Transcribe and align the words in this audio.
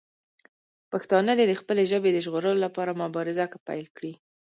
پښتانه 0.91 1.31
دې 1.39 1.45
د 1.47 1.53
خپلې 1.61 1.83
ژبې 1.91 2.09
د 2.13 2.17
ژغورلو 2.25 2.69
مبارزه 3.03 3.45
پیل 3.67 3.87
کړي. 3.97 4.13